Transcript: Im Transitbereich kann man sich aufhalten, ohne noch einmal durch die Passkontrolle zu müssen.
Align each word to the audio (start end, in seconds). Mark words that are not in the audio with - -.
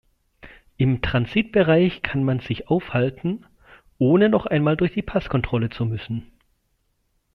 Im 0.77 1.03
Transitbereich 1.03 2.01
kann 2.01 2.23
man 2.23 2.39
sich 2.39 2.69
aufhalten, 2.69 3.45
ohne 3.99 4.29
noch 4.29 4.47
einmal 4.47 4.75
durch 4.75 4.93
die 4.95 5.03
Passkontrolle 5.03 5.69
zu 5.69 5.85
müssen. 5.85 6.25